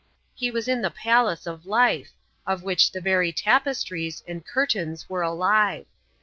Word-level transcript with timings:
He 0.33 0.49
was 0.49 0.67
in 0.67 0.81
the 0.81 0.89
Palace 0.89 1.45
of 1.45 1.67
Life, 1.67 2.13
of 2.47 2.63
which 2.63 2.91
the 2.91 3.01
very 3.01 3.31
tapestries 3.31 4.23
and 4.27 4.43
curtains 4.43 5.07
were 5.07 5.21
alive. 5.21 5.85